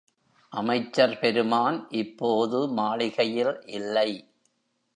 [0.51, 4.09] அமைச்சர் பெருமான் இப்போது மாளிகையில் இல்லை.